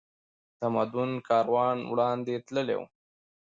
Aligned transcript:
تمدن 0.59 1.11
کاروان 1.29 1.77
وړاندې 1.91 2.33
تللی 2.45 2.75
و 2.79 2.83